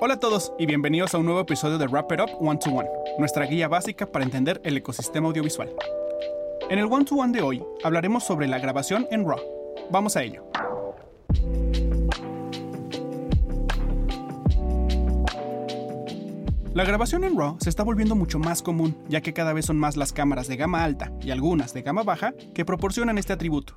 Hola 0.00 0.14
a 0.14 0.20
todos 0.20 0.52
y 0.58 0.66
bienvenidos 0.66 1.14
a 1.14 1.18
un 1.18 1.26
nuevo 1.26 1.40
episodio 1.40 1.78
de 1.78 1.86
Wrap 1.86 2.12
It 2.12 2.20
Up 2.20 2.30
One 2.40 2.58
to 2.58 2.70
One, 2.70 2.88
nuestra 3.18 3.46
guía 3.46 3.68
básica 3.68 4.06
para 4.06 4.24
entender 4.24 4.60
el 4.64 4.76
ecosistema 4.76 5.28
audiovisual. 5.28 5.70
En 6.68 6.78
el 6.78 6.86
One 6.86 7.04
to 7.04 7.14
One 7.16 7.32
de 7.32 7.42
hoy 7.42 7.64
hablaremos 7.82 8.24
sobre 8.24 8.48
la 8.48 8.58
grabación 8.58 9.06
en 9.10 9.26
RAW. 9.26 9.38
Vamos 9.90 10.16
a 10.16 10.22
ello. 10.22 10.44
La 16.74 16.84
grabación 16.84 17.22
en 17.22 17.38
RAW 17.38 17.56
se 17.60 17.70
está 17.70 17.84
volviendo 17.84 18.16
mucho 18.16 18.38
más 18.38 18.62
común, 18.62 18.96
ya 19.08 19.20
que 19.20 19.32
cada 19.32 19.52
vez 19.52 19.66
son 19.66 19.78
más 19.78 19.96
las 19.96 20.12
cámaras 20.12 20.48
de 20.48 20.56
gama 20.56 20.82
alta 20.82 21.12
y 21.20 21.30
algunas 21.30 21.72
de 21.72 21.82
gama 21.82 22.02
baja 22.02 22.34
que 22.54 22.64
proporcionan 22.64 23.18
este 23.18 23.32
atributo. 23.32 23.74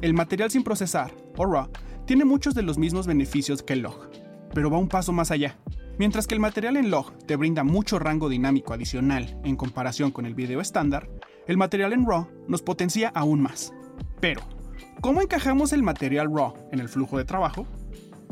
El 0.00 0.14
material 0.14 0.50
sin 0.50 0.64
procesar, 0.64 1.12
o 1.36 1.44
RAW, 1.44 1.68
tiene 2.06 2.24
muchos 2.24 2.54
de 2.54 2.62
los 2.62 2.78
mismos 2.78 3.06
beneficios 3.06 3.62
que 3.62 3.72
el 3.72 3.80
log, 3.80 4.08
pero 4.54 4.70
va 4.70 4.78
un 4.78 4.88
paso 4.88 5.12
más 5.12 5.32
allá. 5.32 5.58
Mientras 5.98 6.26
que 6.26 6.34
el 6.34 6.40
material 6.40 6.76
en 6.76 6.90
log 6.90 7.16
te 7.26 7.36
brinda 7.36 7.64
mucho 7.64 7.98
rango 7.98 8.28
dinámico 8.28 8.72
adicional 8.72 9.38
en 9.44 9.56
comparación 9.56 10.12
con 10.12 10.24
el 10.24 10.34
video 10.34 10.60
estándar, 10.60 11.08
el 11.46 11.56
material 11.56 11.92
en 11.92 12.06
RAW 12.06 12.28
nos 12.48 12.62
potencia 12.62 13.10
aún 13.14 13.40
más. 13.40 13.72
Pero, 14.20 14.42
¿cómo 15.00 15.20
encajamos 15.20 15.72
el 15.72 15.82
material 15.82 16.28
RAW 16.32 16.54
en 16.70 16.80
el 16.80 16.88
flujo 16.88 17.18
de 17.18 17.24
trabajo? 17.24 17.66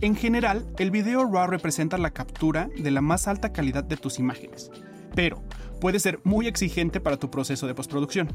En 0.00 0.16
general, 0.16 0.66
el 0.78 0.90
video 0.90 1.24
RAW 1.24 1.46
representa 1.46 1.96
la 1.96 2.10
captura 2.10 2.68
de 2.76 2.90
la 2.90 3.00
más 3.00 3.26
alta 3.26 3.52
calidad 3.52 3.84
de 3.84 3.96
tus 3.96 4.18
imágenes, 4.18 4.70
pero 5.14 5.42
puede 5.80 5.98
ser 5.98 6.20
muy 6.24 6.46
exigente 6.46 7.00
para 7.00 7.16
tu 7.16 7.30
proceso 7.30 7.66
de 7.66 7.74
postproducción. 7.74 8.28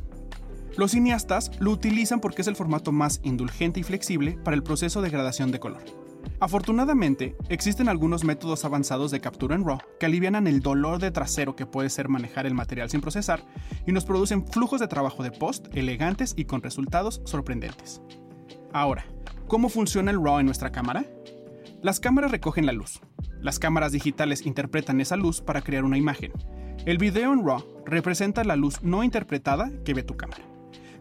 Los 0.78 0.92
cineastas 0.92 1.50
lo 1.60 1.72
utilizan 1.72 2.20
porque 2.20 2.44
es 2.44 2.48
el 2.48 2.56
formato 2.56 2.92
más 2.92 3.20
indulgente 3.24 3.80
y 3.80 3.84
flexible 3.84 4.38
para 4.44 4.56
el 4.56 4.62
proceso 4.62 5.02
de 5.02 5.10
gradación 5.10 5.52
de 5.52 5.60
color. 5.60 5.84
Afortunadamente, 6.40 7.36
existen 7.50 7.90
algunos 7.90 8.24
métodos 8.24 8.64
avanzados 8.64 9.10
de 9.10 9.20
captura 9.20 9.56
en 9.56 9.66
RAW 9.66 9.80
que 10.00 10.06
alivianan 10.06 10.46
el 10.46 10.60
dolor 10.60 11.00
de 11.00 11.10
trasero 11.10 11.56
que 11.56 11.66
puede 11.66 11.90
ser 11.90 12.10
manejar 12.10 12.46
el 12.46 12.54
material 12.54 12.92
sin 12.92 13.02
procesar 13.02 13.44
y 13.88 13.92
nos 13.92 14.06
producen 14.06 14.48
flujos 14.48 14.80
de 14.80 14.88
trabajo 14.88 15.24
de 15.24 15.32
post 15.32 15.66
elegantes 15.76 16.36
y 16.38 16.46
con 16.46 16.62
resultados 16.62 17.22
sorprendentes. 17.26 18.02
Ahora, 18.72 19.06
¿cómo 19.48 19.70
funciona 19.70 20.12
el 20.12 20.24
RAW 20.24 20.42
en 20.42 20.46
nuestra 20.46 20.72
cámara? 20.72 21.06
Las 21.82 22.00
cámaras 22.00 22.30
recogen 22.30 22.68
la 22.68 22.74
luz. 22.74 23.02
Las 23.42 23.58
cámaras 23.58 23.94
digitales 23.94 24.46
interpretan 24.46 25.02
esa 25.02 25.16
luz 25.16 25.42
para 25.42 25.62
crear 25.62 25.86
una 25.86 25.98
imagen. 25.98 26.34
El 26.86 27.00
video 27.00 27.34
en 27.34 27.44
RAW 27.44 27.64
representa 27.86 28.44
la 28.44 28.56
luz 28.56 28.84
no 28.84 29.04
interpretada 29.04 29.72
que 29.84 29.96
ve 29.96 30.04
tu 30.04 30.16
cámara, 30.16 30.44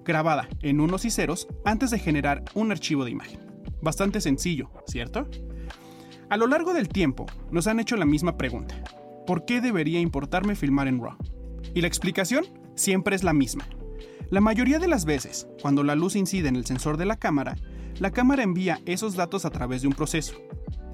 grabada 0.06 0.48
en 0.62 0.80
unos 0.80 1.04
y 1.04 1.10
ceros 1.10 1.48
antes 1.64 1.90
de 1.90 1.98
generar 1.98 2.44
un 2.54 2.70
archivo 2.70 3.04
de 3.04 3.10
imagen. 3.10 3.40
Bastante 3.82 4.20
sencillo, 4.20 4.70
¿cierto? 4.86 5.28
A 6.30 6.36
lo 6.36 6.46
largo 6.46 6.72
del 6.72 6.88
tiempo, 6.88 7.26
nos 7.50 7.66
han 7.66 7.80
hecho 7.80 7.96
la 7.96 8.06
misma 8.06 8.36
pregunta. 8.36 8.74
¿Por 9.26 9.44
qué 9.44 9.60
debería 9.60 10.00
importarme 10.00 10.56
filmar 10.56 10.88
en 10.88 11.00
RAW? 11.00 11.16
Y 11.74 11.80
la 11.80 11.88
explicación 11.88 12.46
siempre 12.74 13.14
es 13.14 13.24
la 13.24 13.32
misma. 13.32 13.66
La 14.30 14.40
mayoría 14.40 14.78
de 14.78 14.88
las 14.88 15.04
veces, 15.04 15.46
cuando 15.62 15.84
la 15.84 15.94
luz 15.94 16.16
incide 16.16 16.48
en 16.48 16.56
el 16.56 16.66
sensor 16.66 16.96
de 16.96 17.06
la 17.06 17.16
cámara, 17.16 17.56
la 18.00 18.10
cámara 18.10 18.42
envía 18.42 18.80
esos 18.86 19.14
datos 19.14 19.44
a 19.44 19.50
través 19.50 19.82
de 19.82 19.88
un 19.88 19.94
proceso, 19.94 20.34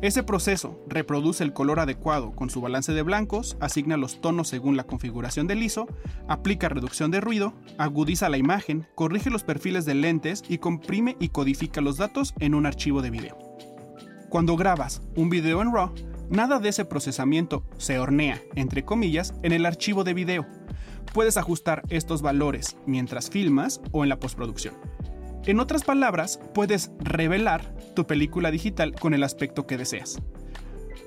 ese 0.02 0.24
proceso 0.24 0.84
reproduce 0.88 1.44
el 1.44 1.52
color 1.52 1.78
adecuado 1.78 2.32
con 2.32 2.50
su 2.50 2.60
balance 2.60 2.92
de 2.92 3.02
blancos, 3.02 3.56
asigna 3.60 3.96
los 3.96 4.20
tonos 4.20 4.48
según 4.48 4.76
la 4.76 4.82
configuración 4.82 5.46
del 5.46 5.62
ISO, 5.62 5.86
aplica 6.26 6.68
reducción 6.68 7.12
de 7.12 7.20
ruido, 7.20 7.54
agudiza 7.78 8.28
la 8.28 8.36
imagen, 8.36 8.88
corrige 8.96 9.30
los 9.30 9.44
perfiles 9.44 9.84
de 9.84 9.94
lentes 9.94 10.42
y 10.48 10.58
comprime 10.58 11.16
y 11.20 11.28
codifica 11.28 11.80
los 11.80 11.98
datos 11.98 12.34
en 12.40 12.56
un 12.56 12.66
archivo 12.66 13.00
de 13.00 13.10
video. 13.10 13.38
Cuando 14.28 14.56
grabas 14.56 15.02
un 15.14 15.30
video 15.30 15.62
en 15.62 15.72
RAW, 15.72 15.94
nada 16.30 16.58
de 16.58 16.70
ese 16.70 16.84
procesamiento 16.84 17.62
se 17.78 18.00
hornea, 18.00 18.42
entre 18.56 18.84
comillas, 18.84 19.34
en 19.44 19.52
el 19.52 19.64
archivo 19.64 20.02
de 20.02 20.14
video. 20.14 20.46
Puedes 21.14 21.36
ajustar 21.36 21.82
estos 21.90 22.22
valores 22.22 22.76
mientras 22.86 23.30
filmas 23.30 23.80
o 23.92 24.02
en 24.02 24.08
la 24.08 24.18
postproducción. 24.18 24.74
En 25.44 25.58
otras 25.58 25.82
palabras, 25.82 26.38
puedes 26.54 26.92
revelar 27.00 27.74
tu 27.96 28.06
película 28.06 28.52
digital 28.52 28.94
con 28.94 29.12
el 29.12 29.24
aspecto 29.24 29.66
que 29.66 29.76
deseas. 29.76 30.22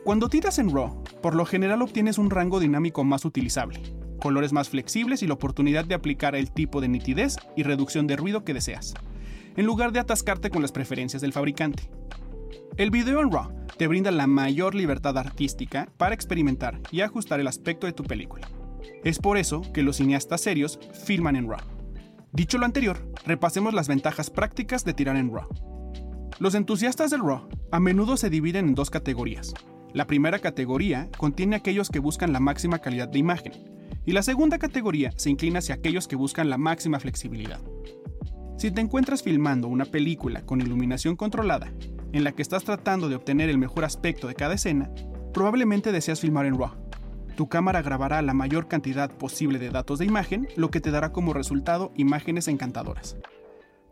Cuando 0.04 0.28
tiras 0.28 0.60
en 0.60 0.74
RAW, 0.74 1.04
por 1.22 1.36
lo 1.36 1.46
general 1.46 1.82
obtienes 1.82 2.18
un 2.18 2.30
rango 2.30 2.60
dinámico 2.60 3.06
más 3.06 3.24
utilizable, 3.24 3.82
colores 4.20 4.52
más 4.52 4.68
flexibles 4.68 5.24
y 5.24 5.28
la 5.28 5.36
oportunidad 5.36 5.86
de 5.86 5.96
aplicar 5.96 6.36
el 6.36 6.52
tipo 6.52 6.82
de 6.82 6.90
nitidez 6.90 7.38
y 7.56 7.64
reducción 7.64 8.08
de 8.08 8.18
ruido 8.18 8.44
que 8.44 8.54
deseas, 8.54 8.94
en 9.56 9.66
lugar 9.66 9.94
de 9.94 10.00
atascarte 10.00 10.50
con 10.50 10.62
las 10.62 10.74
preferencias 10.74 11.22
del 11.22 11.32
fabricante. 11.32 11.90
El 12.76 12.92
video 12.92 13.22
en 13.22 13.32
RAW 13.32 13.52
te 13.78 13.88
brinda 13.88 14.12
la 14.12 14.28
mayor 14.28 14.76
libertad 14.76 15.18
artística 15.18 15.88
para 15.96 16.14
experimentar 16.14 16.82
y 16.92 17.02
ajustar 17.02 17.40
el 17.40 17.48
aspecto 17.48 17.88
de 17.88 17.94
tu 17.94 18.04
película. 18.04 18.50
Es 19.06 19.18
por 19.18 19.38
eso 19.38 19.62
que 19.74 19.82
los 19.82 19.96
cineastas 19.96 20.42
serios 20.42 20.78
filman 21.06 21.38
en 21.38 21.48
RAW. 21.50 21.75
Dicho 22.36 22.58
lo 22.58 22.66
anterior, 22.66 22.98
repasemos 23.26 23.74
las 23.74 23.88
ventajas 23.88 24.30
prácticas 24.30 24.84
de 24.84 24.94
tirar 24.94 25.16
en 25.16 25.34
RAW. 25.34 25.48
Los 26.38 26.54
entusiastas 26.54 27.10
del 27.12 27.22
RAW 27.22 27.48
a 27.72 27.80
menudo 27.80 28.18
se 28.18 28.30
dividen 28.30 28.68
en 28.68 28.76
dos 28.76 28.90
categorías. 28.90 29.54
La 29.94 30.06
primera 30.06 30.40
categoría 30.40 31.10
contiene 31.18 31.56
aquellos 31.56 31.90
que 31.90 32.00
buscan 32.00 32.34
la 32.34 32.42
máxima 32.42 32.80
calidad 32.80 33.08
de 33.08 33.20
imagen, 33.20 33.54
y 34.06 34.12
la 34.12 34.22
segunda 34.22 34.60
categoría 34.60 35.14
se 35.16 35.30
inclina 35.30 35.60
hacia 35.60 35.76
aquellos 35.76 36.10
que 36.10 36.18
buscan 36.18 36.50
la 36.50 36.58
máxima 36.58 37.00
flexibilidad. 37.00 37.62
Si 38.58 38.70
te 38.70 38.82
encuentras 38.82 39.24
filmando 39.24 39.70
una 39.70 39.86
película 39.86 40.46
con 40.46 40.60
iluminación 40.60 41.16
controlada, 41.16 41.72
en 42.12 42.26
la 42.26 42.34
que 42.34 42.42
estás 42.42 42.66
tratando 42.66 43.08
de 43.08 43.16
obtener 43.16 43.50
el 43.50 43.58
mejor 43.58 43.86
aspecto 43.86 44.28
de 44.28 44.36
cada 44.36 44.56
escena, 44.56 44.92
probablemente 45.34 45.94
deseas 45.94 46.20
filmar 46.20 46.46
en 46.48 46.60
RAW 46.60 46.85
tu 47.36 47.48
cámara 47.48 47.82
grabará 47.82 48.22
la 48.22 48.34
mayor 48.34 48.68
cantidad 48.68 49.12
posible 49.12 49.60
de 49.60 49.70
datos 49.70 50.00
de 50.00 50.06
imagen, 50.06 50.48
lo 50.56 50.72
que 50.72 50.82
te 50.82 50.92
dará 50.92 51.12
como 51.12 51.34
resultado 51.34 51.92
imágenes 51.96 52.48
encantadoras. 52.48 53.18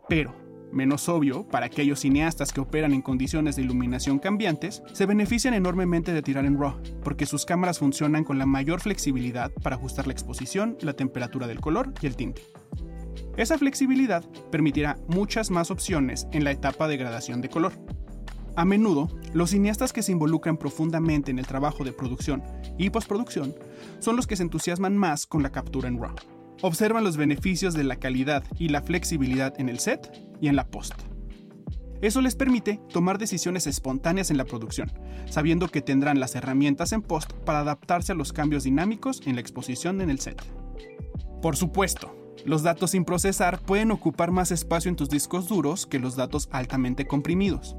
Pero, 0.08 0.34
menos 0.72 1.08
obvio, 1.08 1.46
para 1.46 1.66
aquellos 1.66 2.00
cineastas 2.00 2.52
que 2.52 2.60
operan 2.60 2.92
en 2.92 3.02
condiciones 3.02 3.56
de 3.56 3.62
iluminación 3.62 4.18
cambiantes, 4.18 4.82
se 4.92 5.06
benefician 5.06 5.54
enormemente 5.54 6.12
de 6.12 6.22
tirar 6.22 6.44
en 6.44 6.58
RAW, 6.58 6.80
porque 7.02 7.26
sus 7.26 7.44
cámaras 7.44 7.78
funcionan 7.78 8.24
con 8.24 8.38
la 8.38 8.46
mayor 8.46 8.80
flexibilidad 8.80 9.52
para 9.62 9.76
ajustar 9.76 10.06
la 10.06 10.12
exposición, 10.12 10.76
la 10.80 10.94
temperatura 10.94 11.46
del 11.46 11.60
color 11.60 11.92
y 12.00 12.06
el 12.06 12.16
tinte. 12.16 12.42
Esa 13.36 13.58
flexibilidad 13.58 14.24
permitirá 14.50 14.96
muchas 15.08 15.50
más 15.50 15.70
opciones 15.70 16.26
en 16.32 16.44
la 16.44 16.52
etapa 16.52 16.88
de 16.88 16.96
gradación 16.96 17.40
de 17.40 17.48
color. 17.48 17.72
A 18.56 18.64
menudo, 18.64 19.08
los 19.32 19.50
cineastas 19.50 19.92
que 19.92 20.02
se 20.02 20.12
involucran 20.12 20.56
profundamente 20.56 21.32
en 21.32 21.40
el 21.40 21.46
trabajo 21.46 21.82
de 21.82 21.92
producción 21.92 22.44
y 22.78 22.90
postproducción 22.90 23.54
son 23.98 24.16
los 24.16 24.26
que 24.26 24.36
se 24.36 24.42
entusiasman 24.42 24.96
más 24.96 25.26
con 25.26 25.42
la 25.42 25.50
captura 25.50 25.88
en 25.88 26.00
RAW. 26.00 26.14
Observan 26.62 27.04
los 27.04 27.16
beneficios 27.16 27.74
de 27.74 27.84
la 27.84 27.96
calidad 27.96 28.44
y 28.58 28.68
la 28.68 28.82
flexibilidad 28.82 29.58
en 29.58 29.68
el 29.68 29.78
set 29.78 30.10
y 30.40 30.48
en 30.48 30.56
la 30.56 30.66
post. 30.66 30.94
Eso 32.00 32.20
les 32.20 32.36
permite 32.36 32.80
tomar 32.92 33.18
decisiones 33.18 33.66
espontáneas 33.66 34.30
en 34.30 34.36
la 34.36 34.44
producción, 34.44 34.92
sabiendo 35.26 35.68
que 35.68 35.80
tendrán 35.80 36.20
las 36.20 36.34
herramientas 36.34 36.92
en 36.92 37.02
post 37.02 37.32
para 37.32 37.60
adaptarse 37.60 38.12
a 38.12 38.14
los 38.14 38.32
cambios 38.32 38.64
dinámicos 38.64 39.22
en 39.26 39.36
la 39.36 39.40
exposición 39.40 40.00
en 40.00 40.10
el 40.10 40.20
set. 40.20 40.42
Por 41.40 41.56
supuesto, 41.56 42.14
los 42.44 42.62
datos 42.62 42.90
sin 42.90 43.04
procesar 43.04 43.58
pueden 43.60 43.90
ocupar 43.90 44.32
más 44.32 44.50
espacio 44.50 44.90
en 44.90 44.96
tus 44.96 45.08
discos 45.08 45.48
duros 45.48 45.86
que 45.86 45.98
los 45.98 46.14
datos 46.14 46.48
altamente 46.52 47.06
comprimidos. 47.06 47.74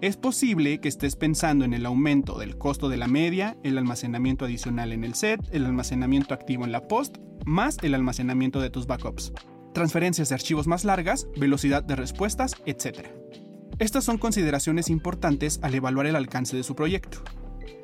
Es 0.00 0.16
posible 0.16 0.80
que 0.80 0.86
estés 0.86 1.16
pensando 1.16 1.64
en 1.64 1.74
el 1.74 1.84
aumento 1.84 2.38
del 2.38 2.56
costo 2.56 2.88
de 2.88 2.96
la 2.96 3.08
media, 3.08 3.56
el 3.64 3.76
almacenamiento 3.78 4.44
adicional 4.44 4.92
en 4.92 5.02
el 5.02 5.14
set, 5.14 5.40
el 5.50 5.66
almacenamiento 5.66 6.34
activo 6.34 6.64
en 6.64 6.70
la 6.70 6.86
post, 6.86 7.16
más 7.44 7.78
el 7.82 7.94
almacenamiento 7.96 8.60
de 8.60 8.70
tus 8.70 8.86
backups, 8.86 9.32
transferencias 9.74 10.28
de 10.28 10.36
archivos 10.36 10.68
más 10.68 10.84
largas, 10.84 11.26
velocidad 11.36 11.82
de 11.82 11.96
respuestas, 11.96 12.54
etc. 12.64 13.08
Estas 13.80 14.04
son 14.04 14.18
consideraciones 14.18 14.88
importantes 14.88 15.58
al 15.62 15.74
evaluar 15.74 16.06
el 16.06 16.14
alcance 16.14 16.56
de 16.56 16.62
su 16.62 16.76
proyecto. 16.76 17.18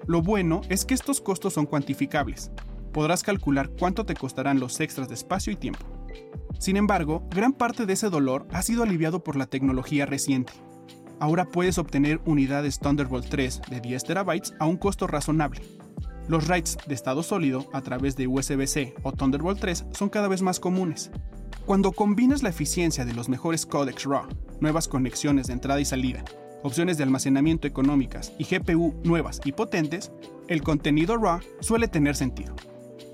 Lo 0.07 0.23
bueno 0.23 0.61
es 0.69 0.85
que 0.85 0.95
estos 0.95 1.21
costos 1.21 1.55
son 1.55 1.67
cuantificables. 1.67 2.53
Podrás 2.93 3.25
calcular 3.25 3.71
cuánto 3.71 4.07
te 4.07 4.15
costarán 4.15 4.61
los 4.61 4.79
extras 4.79 5.09
de 5.09 5.15
espacio 5.15 5.53
y 5.53 5.57
tiempo. 5.57 5.85
Sin 6.61 6.77
embargo, 6.77 7.27
gran 7.31 7.53
parte 7.55 7.87
de 7.87 7.95
ese 7.95 8.09
dolor 8.09 8.47
ha 8.53 8.63
sido 8.63 8.85
aliviado 8.85 9.25
por 9.25 9.35
la 9.35 9.47
tecnología 9.47 10.07
reciente, 10.07 10.53
ahora 11.21 11.45
puedes 11.45 11.79
obtener 11.79 12.21
unidades 12.25 12.79
Thunderbolt 12.79 13.29
3 13.29 13.63
de 13.71 13.81
10 13.81 14.05
TB 14.05 14.55
a 14.59 14.67
un 14.67 14.77
costo 14.77 15.07
razonable. 15.07 15.63
Los 16.29 16.49
writes 16.49 16.79
de 16.87 16.95
estado 16.95 17.23
sólido 17.23 17.67
a 17.73 17.83
través 17.83 18.17
de 18.17 18.27
USB-C 18.27 18.95
o 19.03 19.13
Thunderbolt 19.13 19.61
3 19.61 19.87
son 19.93 20.09
cada 20.09 20.29
vez 20.29 20.43
más 20.43 20.59
comunes. 20.59 21.11
Cuando 21.67 21.93
combinas 21.93 22.43
la 22.43 22.51
eficiencia 22.51 23.05
de 23.05 23.15
los 23.15 23.29
mejores 23.29 23.67
codecs 23.67 24.05
RAW, 24.05 24.29
nuevas 24.61 24.89
conexiones 24.89 25.47
de 25.47 25.55
entrada 25.55 25.81
y 25.81 25.85
salida, 25.85 26.25
opciones 26.63 26.97
de 26.97 27.05
almacenamiento 27.05 27.67
económicas 27.67 28.33
y 28.39 28.45
GPU 28.45 28.95
nuevas 29.05 29.41
y 29.45 29.53
potentes, 29.53 30.13
el 30.49 30.63
contenido 30.63 31.17
RAW 31.17 31.41
suele 31.61 31.89
tener 31.89 32.17
sentido. 32.17 32.55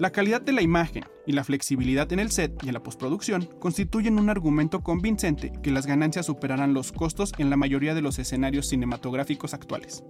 La 0.00 0.12
calidad 0.12 0.40
de 0.40 0.52
la 0.52 0.62
imagen 0.62 1.04
y 1.26 1.32
la 1.32 1.44
flexibilidad 1.44 2.10
en 2.10 2.20
el 2.20 2.30
set 2.30 2.58
y 2.64 2.68
en 2.68 2.72
la 2.72 2.82
postproducción 2.82 3.50
constituyen 3.58 4.18
un 4.18 4.30
argumento 4.30 4.80
convincente 4.80 5.52
que 5.62 5.70
las 5.70 5.86
ganancias 5.86 6.24
superarán 6.24 6.72
los 6.72 6.90
costos 6.90 7.34
en 7.36 7.50
la 7.50 7.58
mayoría 7.58 7.94
de 7.94 8.00
los 8.00 8.18
escenarios 8.18 8.66
cinematográficos 8.68 9.52
actuales. 9.52 10.02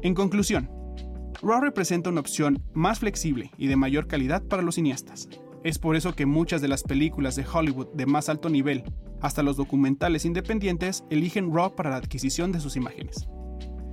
En 0.00 0.14
conclusión, 0.14 0.70
RAW 1.42 1.60
representa 1.60 2.08
una 2.08 2.20
opción 2.20 2.62
más 2.72 3.00
flexible 3.00 3.50
y 3.58 3.66
de 3.66 3.76
mayor 3.76 4.06
calidad 4.06 4.42
para 4.42 4.62
los 4.62 4.76
cineastas. 4.76 5.28
Es 5.62 5.78
por 5.78 5.94
eso 5.94 6.14
que 6.14 6.24
muchas 6.24 6.62
de 6.62 6.68
las 6.68 6.82
películas 6.82 7.36
de 7.36 7.44
Hollywood 7.44 7.88
de 7.92 8.06
más 8.06 8.30
alto 8.30 8.48
nivel, 8.48 8.82
hasta 9.20 9.42
los 9.42 9.58
documentales 9.58 10.24
independientes, 10.24 11.04
eligen 11.10 11.52
RAW 11.52 11.76
para 11.76 11.90
la 11.90 11.96
adquisición 11.96 12.50
de 12.50 12.60
sus 12.60 12.76
imágenes. 12.76 13.28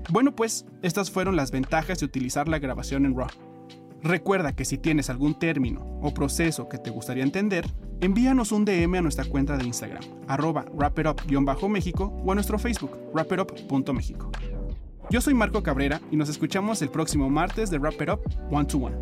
Bueno 0.10 0.34
pues, 0.34 0.66
estas 0.82 1.12
fueron 1.12 1.36
las 1.36 1.52
ventajas 1.52 2.00
de 2.00 2.06
utilizar 2.06 2.48
la 2.48 2.60
grabación 2.60 3.06
en 3.06 3.18
RAW. 3.18 3.55
Recuerda 4.06 4.56
que 4.56 4.66
si 4.66 4.78
tienes 4.78 5.10
algún 5.10 5.34
término 5.34 5.82
o 6.00 6.14
proceso 6.14 6.70
que 6.70 6.78
te 6.78 6.92
gustaría 6.92 7.24
entender, 7.24 7.66
envíanos 8.02 8.52
un 8.52 8.64
DM 8.64 9.00
a 9.00 9.02
nuestra 9.02 9.26
cuenta 9.26 9.58
de 9.58 9.66
Instagram, 9.66 10.04
arroba 10.28 10.64
wrapperup-méxico 10.76 12.14
o 12.24 12.32
a 12.32 12.36
nuestro 12.36 12.60
Facebook, 12.60 12.96
wrapperup.méxico. 13.16 14.32
Yo 15.10 15.22
soy 15.22 15.34
Marco 15.34 15.64
Cabrera 15.64 16.02
y 16.12 16.18
nos 16.18 16.30
escuchamos 16.30 16.84
el 16.84 16.90
próximo 16.90 17.32
martes 17.32 17.72
de 17.72 17.80
Wrap 17.80 18.00
It 18.00 18.10
Up 18.10 18.22
One 18.52 18.66
to 18.66 18.78
One. 18.78 18.96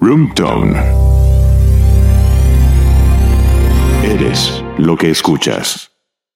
Roomtone. 0.00 0.76
Eres 4.02 4.64
lo 4.78 4.96
que 4.96 5.10
escuchas. 5.10 5.91